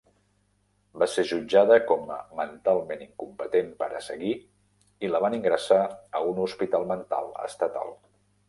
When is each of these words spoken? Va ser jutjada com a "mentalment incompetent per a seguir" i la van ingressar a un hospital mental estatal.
Va 1.01 1.07
ser 1.15 1.23
jutjada 1.31 1.77
com 1.91 2.07
a 2.15 2.17
"mentalment 2.39 3.03
incompetent 3.07 3.69
per 3.83 3.91
a 3.99 4.03
seguir" 4.07 4.33
i 5.09 5.13
la 5.13 5.23
van 5.27 5.39
ingressar 5.41 5.81
a 6.23 6.27
un 6.33 6.45
hospital 6.49 6.89
mental 6.95 7.33
estatal. 7.51 7.99